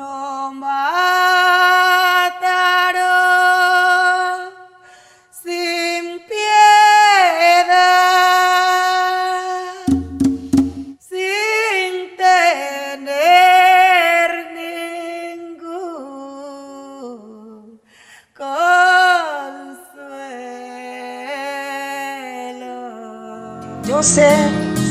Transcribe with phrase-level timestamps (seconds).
[0.00, 0.80] Lo mataron
[5.30, 6.40] sin piedad,
[10.98, 13.10] sin tener
[15.34, 15.68] ningún
[18.34, 18.70] consuelo.
[23.86, 24.30] Yo sé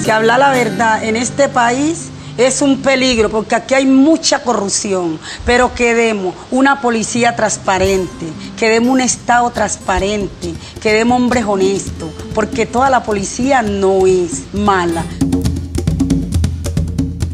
[0.05, 5.19] que hablar la verdad en este país es un peligro porque aquí hay mucha corrupción,
[5.45, 13.03] pero queremos una policía transparente, queremos un Estado transparente, queremos hombres honestos, porque toda la
[13.03, 15.03] policía no es mala.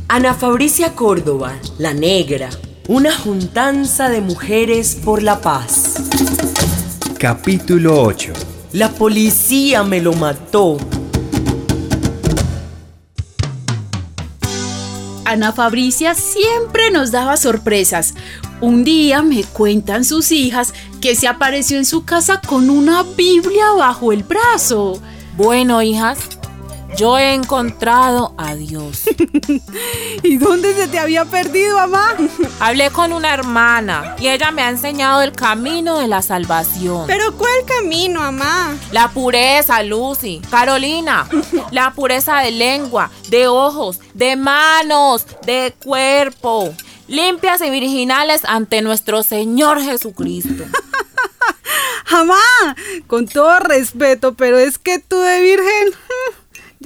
[0.07, 2.49] Ana Fabricia Córdoba, la negra,
[2.87, 5.97] una juntanza de mujeres por la paz.
[7.19, 8.33] Capítulo 8.
[8.73, 10.77] La policía me lo mató.
[15.35, 18.13] Ana Fabricia siempre nos daba sorpresas.
[18.61, 23.73] Un día me cuentan sus hijas que se apareció en su casa con una Biblia
[23.77, 25.01] bajo el brazo.
[25.35, 26.34] Bueno, hijas,
[26.95, 29.03] yo he encontrado a Dios.
[30.23, 32.15] ¿Y dónde se te había perdido, mamá?
[32.59, 37.05] Hablé con una hermana y ella me ha enseñado el camino de la salvación.
[37.07, 38.77] ¿Pero cuál camino, mamá?
[38.91, 40.41] La pureza, Lucy.
[40.49, 41.27] Carolina,
[41.71, 46.73] la pureza de lengua, de ojos, de manos, de cuerpo.
[47.07, 50.63] Limpias y virginales ante nuestro Señor Jesucristo.
[52.11, 52.75] Mamá,
[53.07, 55.93] con todo respeto, pero es que tú de virgen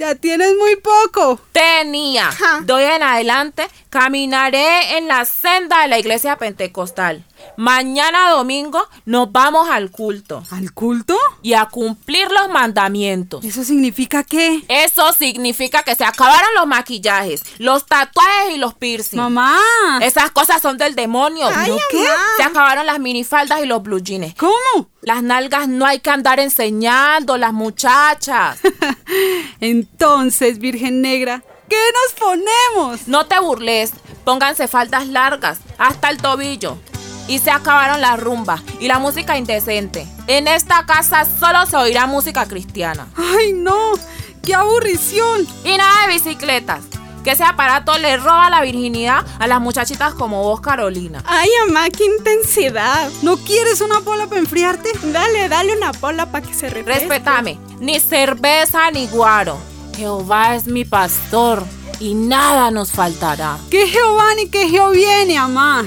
[0.00, 1.38] ya tienes muy poco.
[1.52, 2.30] Tenía.
[2.62, 7.24] De hoy en adelante caminaré en la senda de la iglesia pentecostal.
[7.56, 10.42] Mañana domingo nos vamos al culto.
[10.50, 11.16] ¿Al culto?
[11.42, 13.44] Y a cumplir los mandamientos.
[13.44, 14.62] ¿Eso significa qué?
[14.68, 19.16] Eso significa que se acabaron los maquillajes, los tatuajes y los piercings.
[19.16, 19.56] Mamá.
[20.02, 21.46] Esas cosas son del demonio.
[21.52, 22.04] Ay, ¿Qué?
[22.36, 24.34] Se acabaron las minifaldas y los blue jeans.
[24.34, 24.88] ¿Cómo?
[25.02, 28.58] Las nalgas no hay que andar enseñando, las muchachas.
[29.60, 33.08] Entonces, Virgen Negra, ¿qué nos ponemos?
[33.08, 33.92] No te burles,
[34.24, 36.78] pónganse faldas largas, hasta el tobillo.
[37.30, 40.04] Y se acabaron las rumbas y la música indecente.
[40.26, 43.06] En esta casa solo se oirá música cristiana.
[43.16, 43.92] ¡Ay, no!
[44.42, 45.46] ¡Qué aburrición!
[45.62, 46.80] Y nada de bicicletas.
[47.22, 51.22] Que ese aparato le roba la virginidad a las muchachitas como vos, Carolina.
[51.24, 53.08] Ay, mamá, qué intensidad.
[53.22, 54.90] ¿No quieres una pola para enfriarte?
[55.04, 57.04] Dale, dale una pola para que se refresque.
[57.04, 59.56] Respetame, ni cerveza ni guaro.
[59.96, 61.62] Jehová es mi pastor
[62.00, 63.56] y nada nos faltará.
[63.70, 65.84] ¿Qué Jehová ni qué Jehová viene, mamá?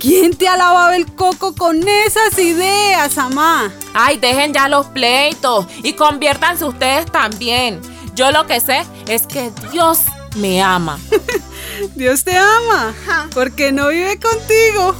[0.00, 3.72] ¿Quién te ha lavado el coco con esas ideas, mamá?
[3.94, 7.80] Ay, dejen ya los pleitos y conviértanse ustedes también.
[8.14, 9.98] Yo lo que sé es que Dios
[10.36, 11.00] me ama.
[11.96, 12.94] Dios te ama,
[13.34, 14.94] porque no vive contigo.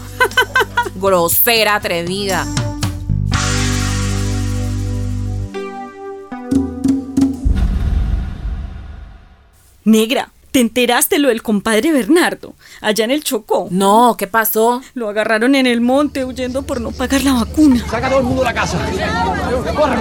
[0.97, 2.45] Grosera, atrevida.
[9.85, 12.53] Negra, ¿te enteraste lo del compadre Bernardo?
[12.81, 13.69] Allá en el Chocó.
[13.71, 14.83] No, ¿qué pasó?
[14.95, 17.87] Lo agarraron en el monte huyendo por no pagar la vacuna.
[17.89, 18.77] Saca a todo el mundo de la casa.
[19.77, 19.99] ¡Corre!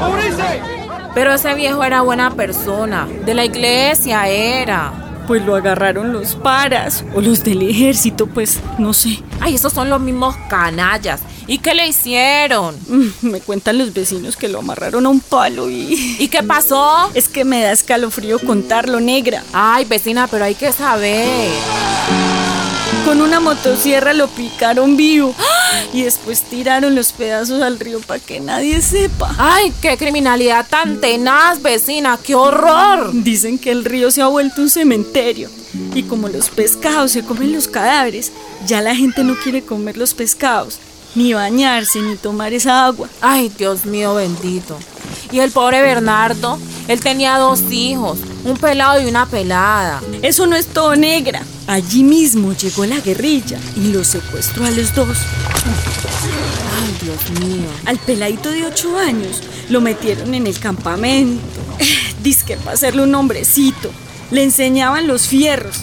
[1.13, 3.07] Pero ese viejo era buena persona.
[3.23, 5.06] De la iglesia era.
[5.27, 9.21] Pues lo agarraron los paras o los del ejército, pues no sé.
[9.41, 11.21] Ay, esos son los mismos canallas.
[11.47, 12.75] ¿Y qué le hicieron?
[12.87, 16.15] Mm, me cuentan los vecinos que lo amarraron a un palo y...
[16.19, 17.11] ¿Y qué pasó?
[17.13, 19.43] Es que me da escalofrío contarlo, negra.
[19.53, 21.49] Ay, vecina, pero hay que saber.
[23.05, 25.33] Con una motosierra lo picaron vivo
[25.93, 29.33] y después tiraron los pedazos al río para que nadie sepa.
[29.37, 33.11] Ay, qué criminalidad tan tenaz, vecina, qué horror.
[33.13, 35.49] Dicen que el río se ha vuelto un cementerio
[35.93, 38.31] y como los pescados se comen los cadáveres,
[38.65, 40.79] ya la gente no quiere comer los pescados,
[41.15, 43.09] ni bañarse, ni tomar esa agua.
[43.21, 44.77] Ay, Dios mío bendito.
[45.31, 50.01] Y el pobre Bernardo, él tenía dos hijos, un pelado y una pelada.
[50.21, 51.43] Eso no es todo negra.
[51.67, 55.17] Allí mismo llegó la guerrilla y lo secuestró a los dos.
[56.79, 57.67] Ay, Dios mío.
[57.85, 61.43] Al peladito de ocho años lo metieron en el campamento.
[62.23, 63.91] Dice para hacerle un hombrecito.
[64.31, 65.81] Le enseñaban los fierros.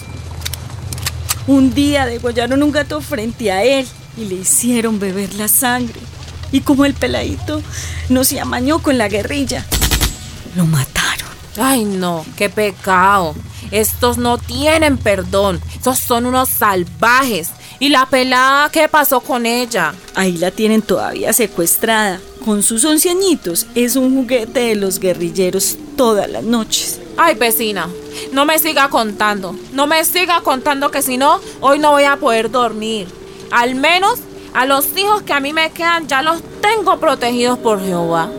[1.47, 3.85] Un día degollaron un gato frente a él
[4.17, 5.99] y le hicieron beber la sangre.
[6.51, 7.61] Y como el peladito
[8.09, 9.65] no se amañó con la guerrilla,
[10.55, 11.04] lo mataron.
[11.57, 13.33] Ay, no, qué pecado.
[13.71, 15.61] Estos no tienen perdón.
[15.75, 17.49] Estos son unos salvajes.
[17.79, 19.93] ¿Y la pelada qué pasó con ella?
[20.15, 22.19] Ahí la tienen todavía secuestrada.
[22.43, 27.01] Con sus once añitos es un juguete de los guerrilleros todas las noches.
[27.17, 27.89] Ay, vecina,
[28.31, 29.55] no me siga contando.
[29.73, 33.07] No me siga contando que si no, hoy no voy a poder dormir.
[33.51, 34.19] Al menos
[34.53, 38.29] a los hijos que a mí me quedan ya los tengo protegidos por Jehová.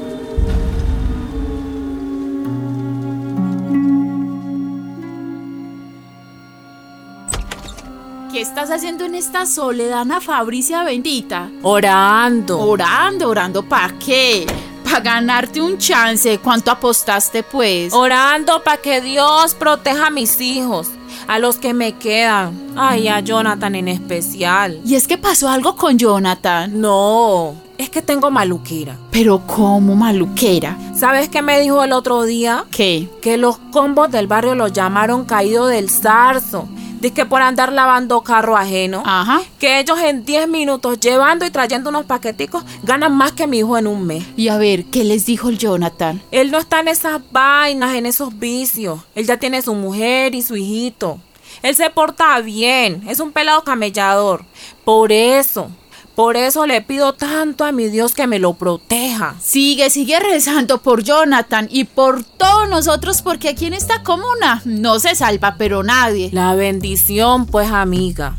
[8.36, 11.48] ¿Qué estás haciendo en esta soledad, Ana Fabricia bendita?
[11.62, 12.60] Orando.
[12.60, 14.46] Orando, orando, ¿para qué?
[14.84, 16.38] Para ganarte un chance.
[16.40, 17.94] ¿Cuánto apostaste, pues?
[17.94, 20.88] Orando para que Dios proteja a mis hijos,
[21.26, 22.74] a los que me quedan.
[22.76, 24.82] Ay, a Jonathan en especial.
[24.84, 26.78] ¿Y es que pasó algo con Jonathan?
[26.78, 28.98] No, es que tengo maluquera.
[29.12, 30.76] Pero ¿cómo maluquera?
[30.94, 32.66] ¿Sabes qué me dijo el otro día?
[32.70, 33.08] ¿Qué?
[33.22, 36.68] Que los combos del barrio lo llamaron caído del zarzo.
[37.00, 39.02] Dice que por andar lavando carro ajeno.
[39.04, 39.42] Ajá.
[39.58, 43.76] Que ellos en 10 minutos llevando y trayendo unos paqueticos ganan más que mi hijo
[43.78, 44.24] en un mes.
[44.36, 46.22] Y a ver, ¿qué les dijo el Jonathan?
[46.30, 49.00] Él no está en esas vainas, en esos vicios.
[49.14, 51.20] Él ya tiene su mujer y su hijito.
[51.62, 54.44] Él se porta bien, es un pelado camellador.
[54.84, 55.70] Por eso,
[56.16, 59.36] por eso le pido tanto a mi Dios que me lo proteja.
[59.38, 64.98] Sigue, sigue rezando por Jonathan y por todos nosotros, porque aquí en esta comuna no
[64.98, 66.30] se salva, pero nadie.
[66.32, 68.38] La bendición, pues, amiga.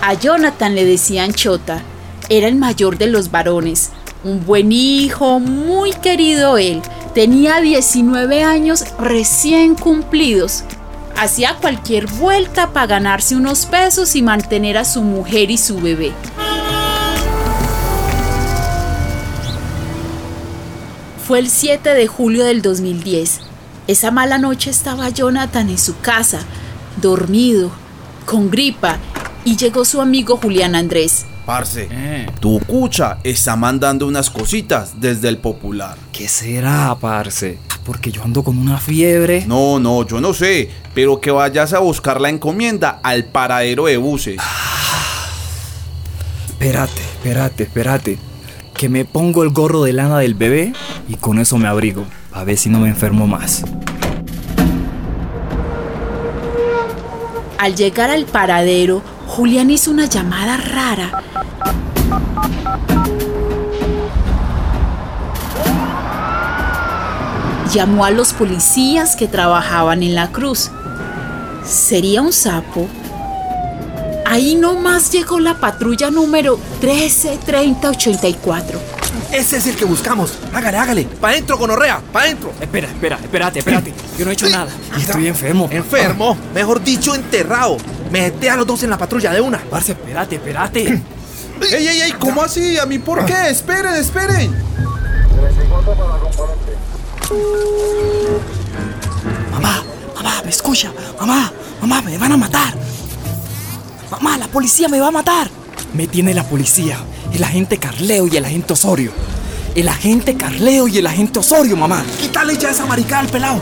[0.00, 1.82] A Jonathan le decían Chota.
[2.30, 3.90] Era el mayor de los varones.
[4.24, 6.80] Un buen hijo, muy querido él.
[7.12, 10.64] Tenía 19 años recién cumplidos.
[11.20, 16.12] Hacía cualquier vuelta para ganarse unos pesos y mantener a su mujer y su bebé.
[21.26, 23.40] Fue el 7 de julio del 2010.
[23.88, 26.38] Esa mala noche estaba Jonathan en su casa,
[27.02, 27.72] dormido,
[28.24, 28.98] con gripa,
[29.44, 31.26] y llegó su amigo Julián Andrés.
[31.48, 31.88] Parce,
[32.40, 35.96] tu cucha está mandando unas cositas desde el popular.
[36.12, 37.58] ¿Qué será, parce?
[37.86, 39.46] Porque yo ando con una fiebre.
[39.46, 43.96] No, no, yo no sé, pero que vayas a buscar la encomienda al paradero de
[43.96, 44.38] buses.
[46.48, 48.18] Espérate, espérate, espérate.
[48.74, 50.74] Que me pongo el gorro de lana del bebé
[51.08, 52.04] y con eso me abrigo.
[52.30, 53.64] A ver si no me enfermo más.
[57.56, 61.22] Al llegar al paradero, Julián hizo una llamada rara.
[67.72, 70.70] Llamó a los policías que trabajaban en la cruz.
[71.64, 72.88] ¿Sería un sapo?
[74.24, 78.80] Ahí nomás llegó la patrulla número 133084.
[79.32, 80.32] Ese es el que buscamos.
[80.54, 81.04] Hágale, hágale.
[81.04, 82.00] Pa' adentro, gonorrea.
[82.12, 82.52] Pa' adentro.
[82.60, 83.92] Espera, espera, espérate, espérate.
[84.18, 84.70] Yo no he hecho nada.
[84.96, 85.68] Y estoy enfermo.
[85.70, 86.36] Enfermo.
[86.54, 87.76] Mejor dicho, enterrado.
[88.10, 89.58] Mete a los dos en la patrulla de una.
[89.58, 91.02] Parce, espérate, espérate.
[91.60, 92.12] ¡Ey, ey, ey!
[92.18, 92.78] ¿Cómo así?
[92.78, 93.50] ¿A mí por qué?
[93.50, 94.54] Esperen, esperen.
[99.52, 99.82] Mamá,
[100.14, 100.92] mamá, me escucha.
[101.18, 102.74] Mamá, mamá, me van a matar.
[104.10, 105.50] Mamá, la policía me va a matar.
[105.94, 106.98] Me tiene la policía,
[107.32, 109.12] el agente Carleo y el agente Osorio.
[109.74, 112.04] El agente Carleo y el agente Osorio, mamá.
[112.20, 113.60] Quítale ya esa maricada al pelado.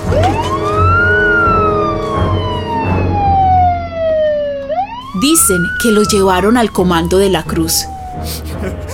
[5.20, 7.84] Dicen que los llevaron al comando de la cruz.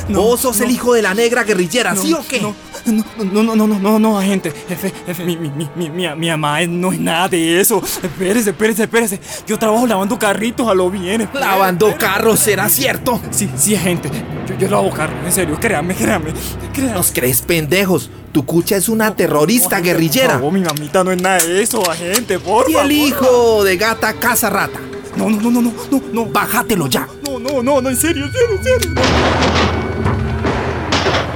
[0.08, 2.40] Vos sos el hijo de la negra guerrillera, ¿sí o qué?
[2.40, 2.54] No,
[2.84, 4.52] no, no, no, no, no, no, agente.
[4.68, 7.80] Jefe, jefe, mi, mi, mi, mi, mi, mi mamá no es nada de eso.
[8.02, 9.20] Espérese, espérese, espérese.
[9.46, 11.20] Yo trabajo lavando carritos a lo bien.
[11.20, 12.12] espérese, Lavando espérese.
[12.14, 13.20] carros, ¿será cierto?
[13.30, 14.10] Sí, sí, agente.
[14.48, 15.56] Yo, yo lavo carros, en serio.
[15.60, 16.32] Créame, créame.
[16.72, 16.92] créame.
[16.92, 18.10] Nos crees pendejos.
[18.32, 20.28] Tu cucha es una terrorista No, guerrillera.
[20.30, 22.90] Por favor, mi mamita no es nada de eso, agente, por Y favor.
[22.90, 24.80] el hijo de gata caza rata.
[25.16, 26.26] No, no, no, no, no, no, no.
[26.26, 27.08] Bájatelo ya.
[27.24, 29.02] No, no, no, no, en serio, en serio, en serio.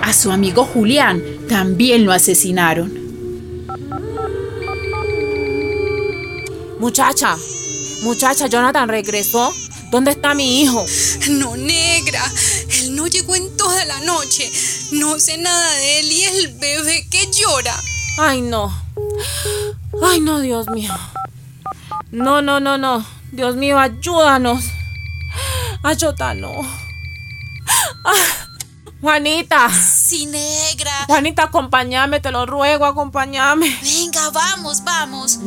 [0.02, 3.06] A su amigo Julián también lo asesinaron.
[6.78, 7.36] Muchacha,
[8.02, 9.52] muchacha, Jonathan regresó.
[9.90, 10.84] ¿Dónde está mi hijo?
[11.30, 12.22] No, negra.
[12.80, 14.50] Él no llegó en toda la noche.
[14.92, 17.74] No sé nada de él y el bebé que llora.
[18.18, 18.72] Ay, no.
[20.02, 20.94] Ay, no, Dios mío.
[22.10, 23.04] No, no, no, no.
[23.32, 24.64] Dios mío, ayúdanos.
[25.82, 26.52] Ayota, no.
[28.04, 28.12] Ah,
[29.00, 29.68] Juanita.
[29.70, 30.90] Sí, negra.
[31.06, 33.76] Juanita, acompáñame, te lo ruego, acompáñame.
[33.82, 35.38] Venga, vamos, vamos.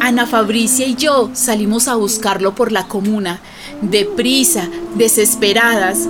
[0.00, 3.40] Ana Fabricia y yo salimos a buscarlo por la comuna,
[3.80, 6.00] deprisa, desesperadas.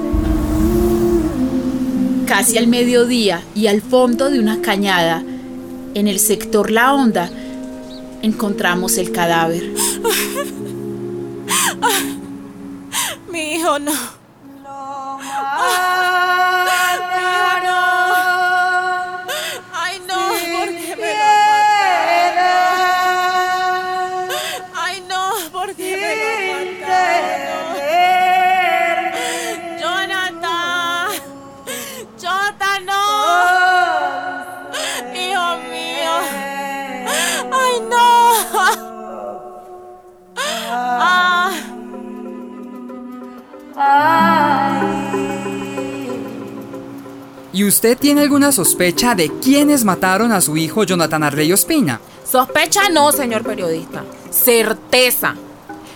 [2.27, 5.23] Casi al mediodía y al fondo de una cañada,
[5.95, 7.31] en el sector La Honda,
[8.23, 9.73] encontramos el cadáver.
[13.31, 13.93] Mi hijo no.
[47.65, 51.99] ¿Y usted tiene alguna sospecha de quiénes mataron a su hijo Jonathan Arley Ospina?
[52.31, 54.05] Sospecha no, señor periodista.
[54.29, 55.35] Certeza.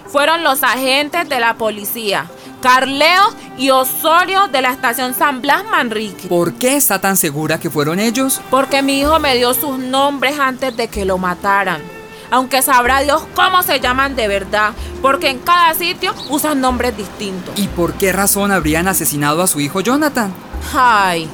[0.07, 2.25] Fueron los agentes de la policía,
[2.63, 3.23] Carleo
[3.59, 6.27] y Osorio de la estación San Blas Manrique.
[6.29, 8.41] ¿Por qué está tan segura que fueron ellos?
[8.49, 11.83] Porque mi hijo me dio sus nombres antes de que lo mataran.
[12.31, 14.73] Aunque sabrá Dios cómo se llaman de verdad,
[15.03, 17.59] porque en cada sitio usan nombres distintos.
[17.59, 20.33] ¿Y por qué razón habrían asesinado a su hijo Jonathan?
[20.75, 21.29] Ay,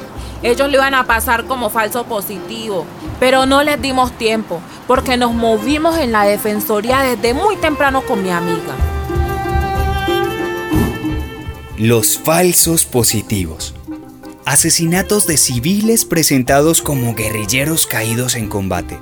[0.44, 2.84] ellos lo iban a pasar como falso positivo,
[3.18, 8.22] pero no les dimos tiempo, porque nos movimos en la defensoría desde muy temprano con
[8.22, 8.74] mi amiga.
[11.78, 13.74] Los falsos positivos.
[14.44, 18.98] Asesinatos de civiles presentados como guerrilleros caídos en combate.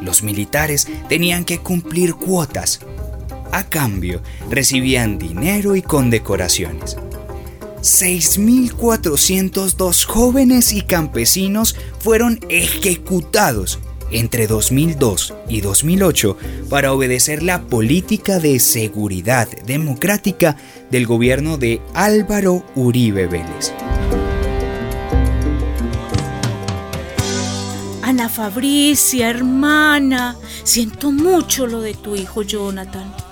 [0.00, 2.78] Los militares tenían que cumplir cuotas.
[3.50, 6.96] A cambio, recibían dinero y condecoraciones.
[7.82, 16.36] 6.402 jóvenes y campesinos fueron ejecutados entre 2002 y 2008
[16.68, 20.56] para obedecer la política de seguridad democrática
[20.90, 23.72] del gobierno de Álvaro Uribe Vélez.
[28.02, 33.29] Ana Fabricia, hermana, siento mucho lo de tu hijo Jonathan.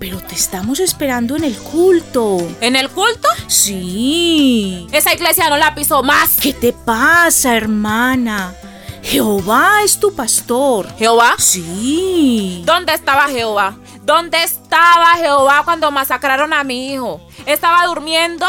[0.00, 2.38] Pero te estamos esperando en el culto.
[2.62, 3.28] ¿En el culto?
[3.48, 4.86] Sí.
[4.92, 6.38] Esa iglesia no la pisó más.
[6.40, 8.54] ¿Qué te pasa, hermana?
[9.02, 10.88] Jehová es tu pastor.
[10.96, 11.34] ¿Jehová?
[11.36, 12.62] Sí.
[12.64, 13.76] ¿Dónde estaba Jehová?
[14.02, 17.20] ¿Dónde estaba Jehová cuando masacraron a mi hijo?
[17.44, 18.46] ¿Estaba durmiendo?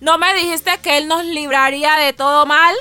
[0.00, 2.74] ¿No me dijiste que él nos libraría de todo mal?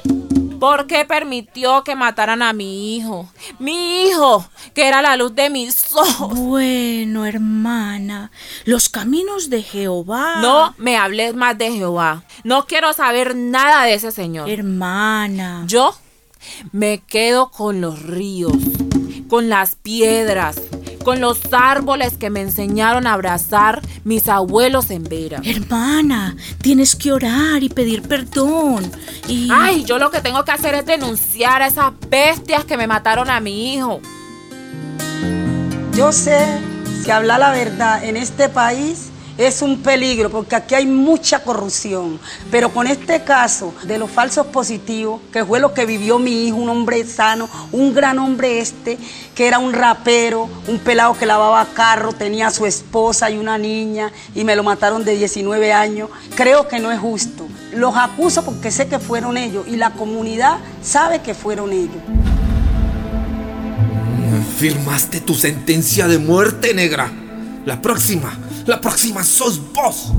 [0.63, 3.29] ¿Por qué permitió que mataran a mi hijo?
[3.59, 6.39] Mi hijo, que era la luz de mis ojos.
[6.39, 8.31] Bueno, hermana,
[8.63, 10.37] los caminos de Jehová.
[10.41, 12.23] No me hables más de Jehová.
[12.45, 14.49] No quiero saber nada de ese señor.
[14.49, 15.65] Hermana.
[15.67, 15.93] Yo
[16.71, 18.53] me quedo con los ríos,
[19.27, 20.61] con las piedras,
[21.03, 25.41] con los árboles que me enseñaron a abrazar mis abuelos en Vera.
[25.43, 28.91] Hermana, tienes que orar y pedir perdón.
[29.27, 29.49] Y...
[29.51, 33.29] Ay, yo lo que tengo que hacer es denunciar a esas bestias que me mataron
[33.29, 34.01] a mi hijo.
[35.95, 36.39] Yo sé
[37.05, 42.19] que hablar la verdad en este país es un peligro porque aquí hay mucha corrupción.
[42.51, 46.57] Pero con este caso de los falsos positivos, que fue lo que vivió mi hijo,
[46.57, 48.97] un hombre sano, un gran hombre este,
[49.35, 53.57] que era un rapero, un pelado que lavaba carro, tenía a su esposa y una
[53.57, 57.47] niña y me lo mataron de 19 años, creo que no es justo.
[57.73, 62.01] Los acuso porque sé que fueron ellos y la comunidad sabe que fueron ellos.
[64.57, 67.11] Firmaste tu sentencia de muerte, negra.
[67.65, 70.11] La próxima, la próxima sos vos.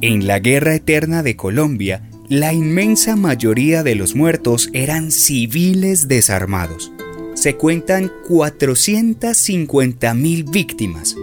[0.00, 6.90] En la Guerra Eterna de Colombia, la inmensa mayoría de los muertos eran civiles desarmados.
[7.34, 11.16] Se cuentan 450.000 víctimas,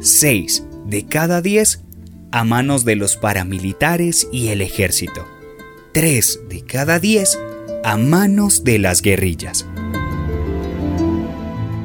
[0.00, 1.84] 6 de cada 10
[2.32, 5.28] a manos de los paramilitares y el ejército,
[5.92, 7.38] 3 de cada 10
[7.84, 9.64] a manos de las guerrillas.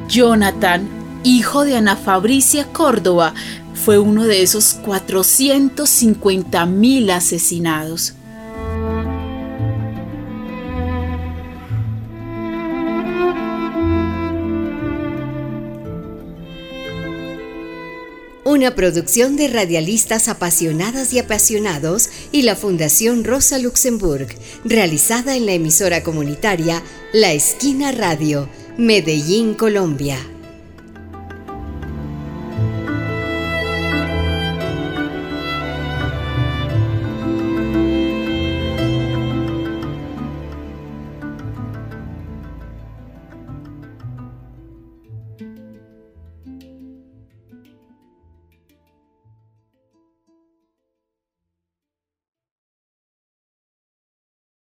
[0.08, 3.34] Jonathan, hijo de Ana Fabricia Córdoba,
[3.74, 8.14] fue uno de esos 450 mil asesinados.
[18.44, 24.26] Una producción de radialistas apasionadas y apasionados y la Fundación Rosa Luxemburg,
[24.64, 30.18] realizada en la emisora comunitaria La Esquina Radio, Medellín, Colombia.